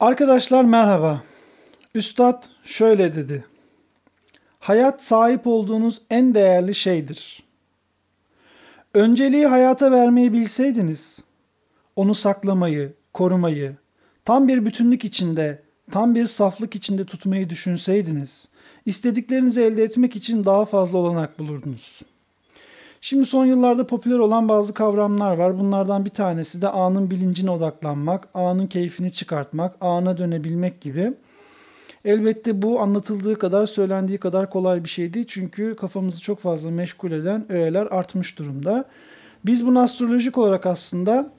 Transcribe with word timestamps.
Arkadaşlar 0.00 0.64
merhaba. 0.64 1.22
Üstad 1.94 2.44
şöyle 2.64 3.14
dedi. 3.14 3.44
Hayat 4.58 5.04
sahip 5.04 5.46
olduğunuz 5.46 6.02
en 6.10 6.34
değerli 6.34 6.74
şeydir. 6.74 7.42
Önceliği 8.94 9.46
hayata 9.46 9.92
vermeyi 9.92 10.32
bilseydiniz, 10.32 11.24
onu 11.96 12.14
saklamayı, 12.14 12.92
korumayı, 13.12 13.76
tam 14.24 14.48
bir 14.48 14.64
bütünlük 14.64 15.04
içinde, 15.04 15.62
tam 15.90 16.14
bir 16.14 16.26
saflık 16.26 16.74
içinde 16.74 17.04
tutmayı 17.04 17.50
düşünseydiniz, 17.50 18.48
istediklerinizi 18.86 19.62
elde 19.62 19.82
etmek 19.82 20.16
için 20.16 20.44
daha 20.44 20.64
fazla 20.64 20.98
olanak 20.98 21.38
bulurdunuz. 21.38 22.00
Şimdi 23.00 23.26
son 23.26 23.46
yıllarda 23.46 23.86
popüler 23.86 24.18
olan 24.18 24.48
bazı 24.48 24.74
kavramlar 24.74 25.36
var. 25.36 25.58
Bunlardan 25.58 26.04
bir 26.04 26.10
tanesi 26.10 26.62
de 26.62 26.68
anın 26.68 27.10
bilincine 27.10 27.50
odaklanmak, 27.50 28.28
anın 28.34 28.66
keyfini 28.66 29.12
çıkartmak, 29.12 29.76
ana 29.80 30.18
dönebilmek 30.18 30.80
gibi. 30.80 31.12
Elbette 32.04 32.62
bu 32.62 32.80
anlatıldığı 32.80 33.38
kadar, 33.38 33.66
söylendiği 33.66 34.18
kadar 34.18 34.50
kolay 34.50 34.84
bir 34.84 34.88
şey 34.88 35.14
değil. 35.14 35.26
Çünkü 35.28 35.76
kafamızı 35.76 36.20
çok 36.20 36.40
fazla 36.40 36.70
meşgul 36.70 37.12
eden 37.12 37.52
öğeler 37.52 37.86
artmış 37.86 38.38
durumda. 38.38 38.84
Biz 39.44 39.66
bunu 39.66 39.80
astrolojik 39.80 40.38
olarak 40.38 40.66
aslında 40.66 41.32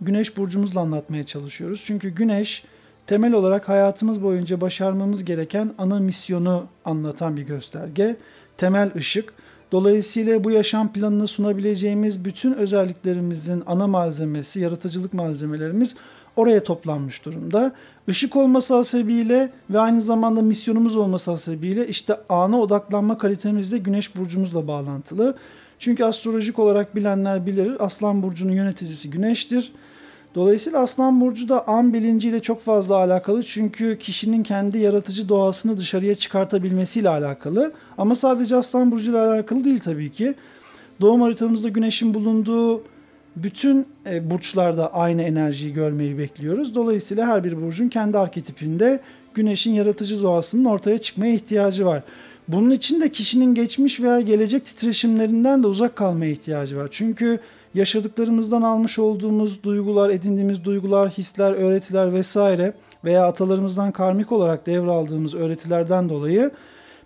güneş 0.00 0.36
burcumuzla 0.36 0.80
anlatmaya 0.80 1.24
çalışıyoruz. 1.24 1.82
Çünkü 1.86 2.08
güneş 2.08 2.64
temel 3.06 3.32
olarak 3.32 3.68
hayatımız 3.68 4.22
boyunca 4.22 4.60
başarmamız 4.60 5.24
gereken 5.24 5.74
ana 5.78 5.98
misyonu 5.98 6.66
anlatan 6.84 7.36
bir 7.36 7.42
gösterge. 7.42 8.16
Temel 8.56 8.90
ışık. 8.96 9.32
Dolayısıyla 9.72 10.44
bu 10.44 10.50
yaşam 10.50 10.92
planını 10.92 11.26
sunabileceğimiz 11.26 12.24
bütün 12.24 12.54
özelliklerimizin 12.54 13.62
ana 13.66 13.86
malzemesi, 13.86 14.60
yaratıcılık 14.60 15.14
malzemelerimiz 15.14 15.96
oraya 16.36 16.64
toplanmış 16.64 17.24
durumda. 17.24 17.72
Işık 18.08 18.36
olması 18.36 18.74
hasebiyle 18.74 19.52
ve 19.70 19.80
aynı 19.80 20.00
zamanda 20.00 20.42
misyonumuz 20.42 20.96
olması 20.96 21.30
hasebiyle 21.30 21.88
işte 21.88 22.16
ana 22.28 22.60
odaklanma 22.60 23.18
kalitemiz 23.18 23.72
de 23.72 23.78
güneş 23.78 24.16
burcumuzla 24.16 24.68
bağlantılı. 24.68 25.34
Çünkü 25.78 26.04
astrolojik 26.04 26.58
olarak 26.58 26.96
bilenler 26.96 27.46
bilir 27.46 27.84
Aslan 27.84 28.22
burcunun 28.22 28.52
yöneticisi 28.52 29.10
güneştir. 29.10 29.72
Dolayısıyla 30.34 30.78
Aslan 30.78 31.20
Burcu 31.20 31.48
da 31.48 31.68
an 31.68 31.92
bilinciyle 31.92 32.40
çok 32.40 32.60
fazla 32.60 32.96
alakalı. 32.96 33.42
Çünkü 33.42 33.98
kişinin 33.98 34.42
kendi 34.42 34.78
yaratıcı 34.78 35.28
doğasını 35.28 35.78
dışarıya 35.78 36.14
çıkartabilmesiyle 36.14 37.08
alakalı. 37.08 37.72
Ama 37.98 38.14
sadece 38.14 38.56
Aslan 38.56 38.90
Burcu 38.90 39.10
ile 39.10 39.18
alakalı 39.18 39.64
değil 39.64 39.80
tabii 39.80 40.12
ki. 40.12 40.34
Doğum 41.00 41.20
haritamızda 41.20 41.68
güneşin 41.68 42.14
bulunduğu 42.14 42.82
bütün 43.36 43.86
e, 44.06 44.30
burçlarda 44.30 44.94
aynı 44.94 45.22
enerjiyi 45.22 45.72
görmeyi 45.72 46.18
bekliyoruz. 46.18 46.74
Dolayısıyla 46.74 47.26
her 47.26 47.44
bir 47.44 47.62
burcun 47.62 47.88
kendi 47.88 48.18
arketipinde 48.18 49.00
güneşin 49.34 49.74
yaratıcı 49.74 50.22
doğasının 50.22 50.64
ortaya 50.64 50.98
çıkmaya 50.98 51.34
ihtiyacı 51.34 51.86
var. 51.86 52.02
Bunun 52.48 52.70
için 52.70 53.00
de 53.00 53.08
kişinin 53.08 53.54
geçmiş 53.54 54.00
veya 54.00 54.20
gelecek 54.20 54.64
titreşimlerinden 54.64 55.62
de 55.62 55.66
uzak 55.66 55.96
kalmaya 55.96 56.30
ihtiyacı 56.30 56.76
var. 56.76 56.88
Çünkü 56.90 57.40
yaşadıklarımızdan 57.74 58.62
almış 58.62 58.98
olduğumuz 58.98 59.62
duygular, 59.62 60.10
edindiğimiz 60.10 60.64
duygular, 60.64 61.10
hisler, 61.10 61.52
öğretiler 61.52 62.12
vesaire 62.12 62.72
veya 63.04 63.26
atalarımızdan 63.26 63.92
karmik 63.92 64.32
olarak 64.32 64.66
devraldığımız 64.66 65.34
öğretilerden 65.34 66.08
dolayı 66.08 66.50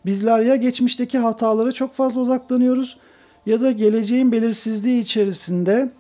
bizler 0.07 0.41
ya 0.41 0.57
geçmişteki 0.57 1.19
hatalara 1.19 1.73
çok 1.73 1.95
fazla 1.95 2.21
odaklanıyoruz 2.21 2.99
ya 3.47 3.61
da 3.61 3.71
geleceğin 3.71 4.33
belirsizliği 4.33 5.03
içerisinde 5.03 5.91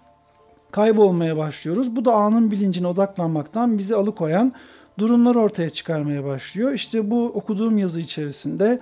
kaybolmaya 0.70 1.36
başlıyoruz. 1.36 1.96
Bu 1.96 2.04
da 2.04 2.14
anın 2.14 2.50
bilincine 2.50 2.86
odaklanmaktan 2.86 3.78
bizi 3.78 3.96
alıkoyan 3.96 4.52
durumlar 4.98 5.34
ortaya 5.34 5.70
çıkarmaya 5.70 6.24
başlıyor. 6.24 6.72
İşte 6.72 7.10
bu 7.10 7.26
okuduğum 7.26 7.78
yazı 7.78 8.00
içerisinde 8.00 8.80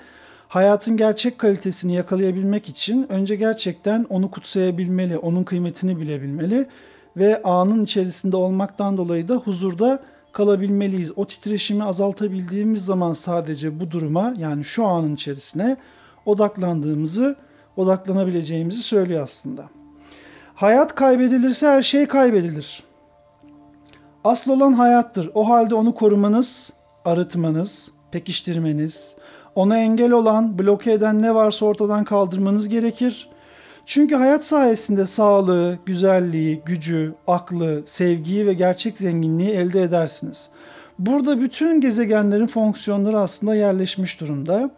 hayatın 0.50 0.96
gerçek 0.96 1.38
kalitesini 1.38 1.94
yakalayabilmek 1.94 2.68
için 2.68 3.06
önce 3.12 3.36
gerçekten 3.36 4.06
onu 4.08 4.30
kutsayabilmeli, 4.30 5.18
onun 5.18 5.44
kıymetini 5.44 6.00
bilebilmeli 6.00 6.66
ve 7.16 7.42
anın 7.42 7.84
içerisinde 7.84 8.36
olmaktan 8.36 8.96
dolayı 8.96 9.28
da 9.28 9.34
huzurda 9.34 10.02
kalabilmeliyiz. 10.32 11.18
O 11.18 11.26
titreşimi 11.26 11.84
azaltabildiğimiz 11.84 12.84
zaman 12.84 13.12
sadece 13.12 13.80
bu 13.80 13.90
duruma 13.90 14.34
yani 14.38 14.64
şu 14.64 14.86
anın 14.86 15.14
içerisine 15.14 15.76
odaklandığımızı, 16.26 17.36
odaklanabileceğimizi 17.76 18.82
söylüyor 18.82 19.22
aslında. 19.22 19.68
Hayat 20.54 20.94
kaybedilirse 20.94 21.66
her 21.66 21.82
şey 21.82 22.06
kaybedilir. 22.06 22.82
Asıl 24.24 24.50
olan 24.50 24.72
hayattır. 24.72 25.30
O 25.34 25.48
halde 25.48 25.74
onu 25.74 25.94
korumanız, 25.94 26.72
arıtmanız, 27.04 27.90
pekiştirmeniz, 28.10 29.16
ona 29.54 29.78
engel 29.78 30.12
olan, 30.12 30.58
bloke 30.58 30.92
eden 30.92 31.22
ne 31.22 31.34
varsa 31.34 31.66
ortadan 31.66 32.04
kaldırmanız 32.04 32.68
gerekir. 32.68 33.28
Çünkü 33.86 34.14
hayat 34.14 34.44
sayesinde 34.44 35.06
sağlığı, 35.06 35.78
güzelliği, 35.86 36.62
gücü, 36.66 37.14
aklı, 37.26 37.82
sevgiyi 37.86 38.46
ve 38.46 38.54
gerçek 38.54 38.98
zenginliği 38.98 39.50
elde 39.50 39.82
edersiniz. 39.82 40.50
Burada 40.98 41.40
bütün 41.40 41.80
gezegenlerin 41.80 42.46
fonksiyonları 42.46 43.18
aslında 43.18 43.54
yerleşmiş 43.54 44.20
durumda. 44.20 44.70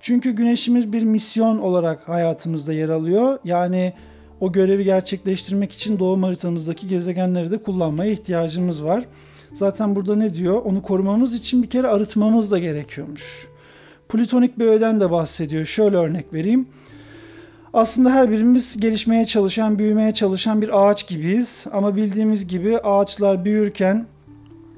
Çünkü 0.00 0.30
güneşimiz 0.30 0.92
bir 0.92 1.02
misyon 1.02 1.58
olarak 1.58 2.08
hayatımızda 2.08 2.72
yer 2.72 2.88
alıyor. 2.88 3.38
Yani 3.44 3.92
o 4.40 4.52
görevi 4.52 4.84
gerçekleştirmek 4.84 5.72
için 5.72 5.98
doğum 5.98 6.22
haritamızdaki 6.22 6.88
gezegenleri 6.88 7.50
de 7.50 7.62
kullanmaya 7.62 8.12
ihtiyacımız 8.12 8.84
var. 8.84 9.04
Zaten 9.52 9.96
burada 9.96 10.16
ne 10.16 10.34
diyor? 10.34 10.62
Onu 10.64 10.82
korumamız 10.82 11.34
için 11.34 11.62
bir 11.62 11.70
kere 11.70 11.86
arıtmamız 11.86 12.50
da 12.50 12.58
gerekiyormuş. 12.58 13.49
Plütonik 14.10 14.58
bir 14.58 14.66
öğeden 14.66 15.00
de 15.00 15.10
bahsediyor. 15.10 15.64
Şöyle 15.64 15.96
örnek 15.96 16.34
vereyim. 16.34 16.68
Aslında 17.72 18.10
her 18.10 18.30
birimiz 18.30 18.80
gelişmeye 18.80 19.24
çalışan, 19.24 19.78
büyümeye 19.78 20.14
çalışan 20.14 20.62
bir 20.62 20.88
ağaç 20.88 21.08
gibiyiz. 21.08 21.66
Ama 21.72 21.96
bildiğimiz 21.96 22.46
gibi 22.48 22.78
ağaçlar 22.78 23.44
büyürken 23.44 24.06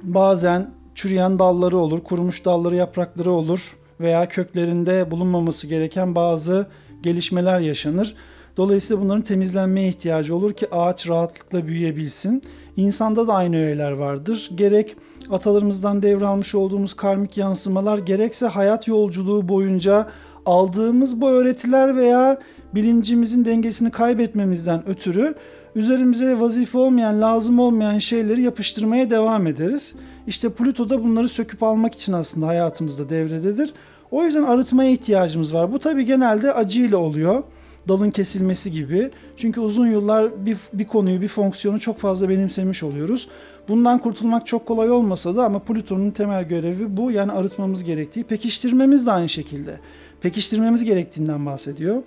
bazen 0.02 0.70
çürüyen 0.94 1.38
dalları 1.38 1.78
olur, 1.78 2.00
kurumuş 2.00 2.44
dalları, 2.44 2.76
yaprakları 2.76 3.32
olur 3.32 3.76
veya 4.00 4.28
köklerinde 4.28 5.10
bulunmaması 5.10 5.66
gereken 5.66 6.14
bazı 6.14 6.66
gelişmeler 7.02 7.60
yaşanır. 7.60 8.14
Dolayısıyla 8.56 9.02
bunların 9.02 9.22
temizlenmeye 9.22 9.88
ihtiyacı 9.88 10.36
olur 10.36 10.52
ki 10.52 10.74
ağaç 10.74 11.08
rahatlıkla 11.08 11.66
büyüyebilsin. 11.66 12.42
İnsanda 12.76 13.26
da 13.26 13.34
aynı 13.34 13.56
öğeler 13.56 13.92
vardır. 13.92 14.50
Gerek 14.54 14.96
atalarımızdan 15.30 16.02
devralmış 16.02 16.54
olduğumuz 16.54 16.94
karmik 16.94 17.38
yansımalar 17.38 17.98
gerekse 17.98 18.46
hayat 18.46 18.88
yolculuğu 18.88 19.48
boyunca 19.48 20.08
aldığımız 20.46 21.20
bu 21.20 21.28
öğretiler 21.28 21.96
veya 21.96 22.38
bilincimizin 22.74 23.44
dengesini 23.44 23.90
kaybetmemizden 23.90 24.88
ötürü 24.88 25.34
üzerimize 25.74 26.40
vazife 26.40 26.78
olmayan, 26.78 27.20
lazım 27.20 27.58
olmayan 27.58 27.98
şeyleri 27.98 28.42
yapıştırmaya 28.42 29.10
devam 29.10 29.46
ederiz. 29.46 29.94
İşte 30.26 30.48
Plüto 30.48 30.90
da 30.90 31.04
bunları 31.04 31.28
söküp 31.28 31.62
almak 31.62 31.94
için 31.94 32.12
aslında 32.12 32.46
hayatımızda 32.46 33.08
devrededir. 33.08 33.74
O 34.10 34.24
yüzden 34.24 34.42
arıtmaya 34.42 34.90
ihtiyacımız 34.90 35.54
var. 35.54 35.72
Bu 35.72 35.78
tabi 35.78 36.04
genelde 36.04 36.52
acıyla 36.52 36.98
oluyor. 36.98 37.42
Dalın 37.88 38.10
kesilmesi 38.10 38.72
gibi. 38.72 39.10
Çünkü 39.36 39.60
uzun 39.60 39.86
yıllar 39.86 40.46
bir, 40.46 40.56
bir 40.72 40.84
konuyu, 40.84 41.20
bir 41.20 41.28
fonksiyonu 41.28 41.80
çok 41.80 41.98
fazla 41.98 42.28
benimsemiş 42.28 42.82
oluyoruz. 42.82 43.28
Bundan 43.68 43.98
kurtulmak 43.98 44.46
çok 44.46 44.66
kolay 44.66 44.90
olmasa 44.90 45.36
da 45.36 45.44
ama 45.44 45.58
Plüton'un 45.58 46.10
temel 46.10 46.48
görevi 46.48 46.96
bu. 46.96 47.10
Yani 47.10 47.32
arıtmamız 47.32 47.84
gerektiği. 47.84 48.24
Pekiştirmemiz 48.24 49.06
de 49.06 49.12
aynı 49.12 49.28
şekilde. 49.28 49.78
Pekiştirmemiz 50.20 50.84
gerektiğinden 50.84 51.46
bahsediyor. 51.46 52.02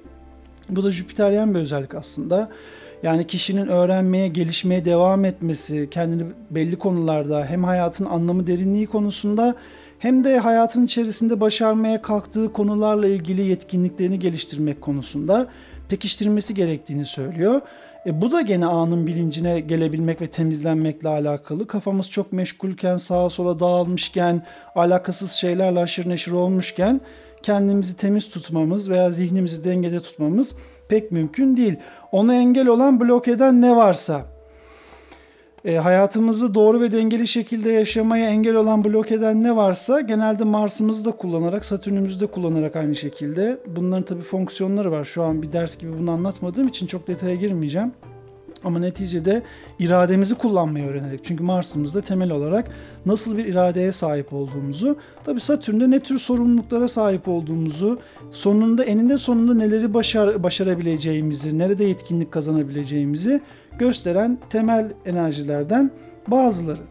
Bu 0.69 0.83
da 0.83 0.91
Jüpiteryen 0.91 1.53
bir 1.53 1.59
özellik 1.59 1.95
aslında. 1.95 2.49
Yani 3.03 3.27
kişinin 3.27 3.67
öğrenmeye, 3.67 4.27
gelişmeye 4.27 4.85
devam 4.85 5.25
etmesi, 5.25 5.87
kendini 5.91 6.23
belli 6.51 6.75
konularda 6.75 7.45
hem 7.45 7.63
hayatın 7.63 8.05
anlamı 8.05 8.47
derinliği 8.47 8.87
konusunda 8.87 9.55
hem 10.05 10.23
de 10.23 10.39
hayatın 10.39 10.85
içerisinde 10.85 11.39
başarmaya 11.41 12.01
kalktığı 12.01 12.53
konularla 12.53 13.07
ilgili 13.07 13.41
yetkinliklerini 13.41 14.19
geliştirmek 14.19 14.81
konusunda 14.81 15.47
pekiştirmesi 15.89 16.53
gerektiğini 16.53 17.05
söylüyor. 17.05 17.61
E, 18.05 18.21
bu 18.21 18.31
da 18.31 18.41
gene 18.41 18.65
anın 18.65 19.07
bilincine 19.07 19.59
gelebilmek 19.59 20.21
ve 20.21 20.27
temizlenmekle 20.27 21.09
alakalı. 21.09 21.67
Kafamız 21.67 22.09
çok 22.09 22.33
meşgulken, 22.33 22.97
sağa 22.97 23.29
sola 23.29 23.59
dağılmışken, 23.59 24.41
alakasız 24.75 25.31
şeylerle 25.31 25.79
aşırı 25.79 26.09
neşir 26.09 26.31
olmuşken 26.31 27.01
kendimizi 27.43 27.97
temiz 27.97 28.29
tutmamız 28.29 28.89
veya 28.89 29.11
zihnimizi 29.11 29.63
dengede 29.63 29.99
tutmamız 29.99 30.55
pek 30.89 31.11
mümkün 31.11 31.57
değil. 31.57 31.75
Ona 32.11 32.33
engel 32.33 32.67
olan 32.67 32.99
blok 32.99 33.27
eden 33.27 33.61
ne 33.61 33.75
varsa 33.75 34.34
e, 35.65 35.75
hayatımızı 35.75 36.55
doğru 36.55 36.81
ve 36.81 36.91
dengeli 36.91 37.27
şekilde 37.27 37.71
yaşamaya 37.71 38.29
engel 38.29 38.55
olan 38.55 38.83
blok 38.83 39.11
eden 39.11 39.43
ne 39.43 39.55
varsa 39.55 40.01
genelde 40.01 40.43
Mars'ımızı 40.43 41.05
da 41.05 41.11
kullanarak 41.11 41.65
Satürn'ümüzü 41.65 42.19
de 42.19 42.25
kullanarak 42.25 42.75
aynı 42.75 42.95
şekilde. 42.95 43.57
Bunların 43.75 44.05
tabi 44.05 44.21
fonksiyonları 44.21 44.91
var. 44.91 45.05
Şu 45.05 45.23
an 45.23 45.41
bir 45.41 45.53
ders 45.53 45.77
gibi 45.77 45.91
bunu 45.99 46.11
anlatmadığım 46.11 46.67
için 46.67 46.87
çok 46.87 47.07
detaya 47.07 47.35
girmeyeceğim. 47.35 47.91
Ama 48.65 48.79
neticede 48.79 49.43
irademizi 49.79 50.35
kullanmayı 50.35 50.85
öğrenerek. 50.85 51.19
Çünkü 51.23 51.43
Mars'ımızda 51.43 52.01
temel 52.01 52.31
olarak 52.31 52.71
nasıl 53.05 53.37
bir 53.37 53.45
iradeye 53.45 53.91
sahip 53.91 54.33
olduğumuzu, 54.33 54.97
tabi 55.25 55.39
Satürn'de 55.39 55.91
ne 55.91 55.99
tür 55.99 56.19
sorumluluklara 56.19 56.87
sahip 56.87 57.27
olduğumuzu, 57.27 57.99
sonunda 58.31 58.83
eninde 58.83 59.17
sonunda 59.17 59.53
neleri 59.53 59.93
başar, 59.93 60.43
başarabileceğimizi, 60.43 61.59
nerede 61.59 61.83
yetkinlik 61.83 62.31
kazanabileceğimizi 62.31 63.41
gösteren 63.79 64.37
temel 64.49 64.91
enerjilerden 65.05 65.91
bazıları. 66.27 66.81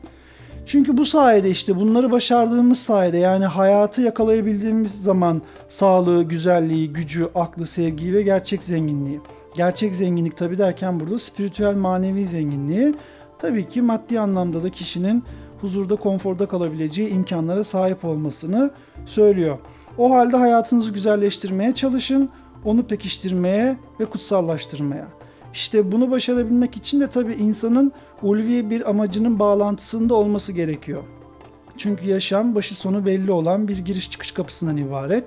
Çünkü 0.66 0.96
bu 0.96 1.04
sayede 1.04 1.50
işte 1.50 1.76
bunları 1.76 2.10
başardığımız 2.10 2.78
sayede 2.78 3.18
yani 3.18 3.46
hayatı 3.46 4.02
yakalayabildiğimiz 4.02 5.02
zaman 5.02 5.42
sağlığı, 5.68 6.22
güzelliği, 6.22 6.92
gücü, 6.92 7.28
aklı, 7.34 7.66
sevgiyi 7.66 8.14
ve 8.14 8.22
gerçek 8.22 8.64
zenginliği. 8.64 9.20
Gerçek 9.54 9.94
zenginlik 9.94 10.36
tabi 10.36 10.58
derken 10.58 11.00
burada 11.00 11.18
spiritüel 11.18 11.74
manevi 11.74 12.26
zenginliği 12.26 12.94
tabii 13.38 13.68
ki 13.68 13.82
maddi 13.82 14.20
anlamda 14.20 14.62
da 14.62 14.70
kişinin 14.70 15.24
huzurda, 15.60 15.96
konforda 15.96 16.48
kalabileceği 16.48 17.08
imkanlara 17.08 17.64
sahip 17.64 18.04
olmasını 18.04 18.70
söylüyor. 19.06 19.58
O 19.98 20.10
halde 20.10 20.36
hayatınızı 20.36 20.90
güzelleştirmeye 20.92 21.74
çalışın, 21.74 22.28
onu 22.64 22.86
pekiştirmeye 22.86 23.76
ve 24.00 24.04
kutsallaştırmaya. 24.04 25.08
İşte 25.52 25.92
bunu 25.92 26.10
başarabilmek 26.10 26.76
için 26.76 27.00
de 27.00 27.06
tabii 27.06 27.34
insanın 27.34 27.92
ulvi 28.22 28.70
bir 28.70 28.90
amacının 28.90 29.38
bağlantısında 29.38 30.14
olması 30.14 30.52
gerekiyor. 30.52 31.02
Çünkü 31.76 32.08
yaşam 32.08 32.54
başı 32.54 32.74
sonu 32.74 33.06
belli 33.06 33.30
olan 33.32 33.68
bir 33.68 33.78
giriş 33.78 34.10
çıkış 34.10 34.32
kapısından 34.32 34.76
ibaret. 34.76 35.24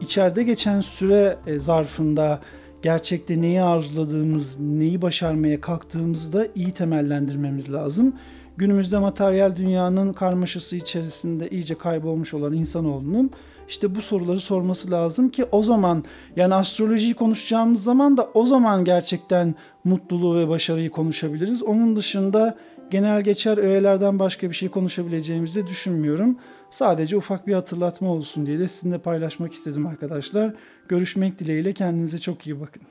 İçeride 0.00 0.42
geçen 0.42 0.80
süre 0.80 1.36
e, 1.46 1.58
zarfında 1.58 2.40
gerçekte 2.86 3.40
neyi 3.40 3.62
arzuladığımız, 3.62 4.60
neyi 4.60 5.02
başarmaya 5.02 5.60
kalktığımızı 5.60 6.32
da 6.32 6.46
iyi 6.54 6.70
temellendirmemiz 6.70 7.72
lazım. 7.72 8.12
Günümüzde 8.56 8.98
materyal 8.98 9.56
dünyanın 9.56 10.12
karmaşası 10.12 10.76
içerisinde 10.76 11.48
iyice 11.48 11.74
kaybolmuş 11.74 12.34
olan 12.34 12.52
insanoğlunun 12.52 13.30
işte 13.68 13.94
bu 13.94 14.02
soruları 14.02 14.40
sorması 14.40 14.90
lazım 14.90 15.28
ki 15.28 15.44
o 15.52 15.62
zaman 15.62 16.04
yani 16.36 16.54
astrolojiyi 16.54 17.14
konuşacağımız 17.14 17.82
zaman 17.82 18.16
da 18.16 18.28
o 18.34 18.46
zaman 18.46 18.84
gerçekten 18.84 19.54
mutluluğu 19.84 20.38
ve 20.38 20.48
başarıyı 20.48 20.90
konuşabiliriz. 20.90 21.62
Onun 21.62 21.96
dışında 21.96 22.56
genel 22.90 23.22
geçer 23.22 23.58
öğelerden 23.58 24.18
başka 24.18 24.48
bir 24.48 24.54
şey 24.54 24.68
konuşabileceğimizi 24.68 25.62
de 25.62 25.66
düşünmüyorum. 25.66 26.38
Sadece 26.70 27.16
ufak 27.16 27.46
bir 27.46 27.54
hatırlatma 27.54 28.08
olsun 28.08 28.46
diye 28.46 28.58
de 28.58 28.68
sizinle 28.68 28.98
paylaşmak 28.98 29.52
istedim 29.52 29.86
arkadaşlar. 29.86 30.54
Görüşmek 30.88 31.38
dileğiyle 31.38 31.72
kendinize 31.72 32.18
çok 32.18 32.46
iyi 32.46 32.60
bakın. 32.60 32.82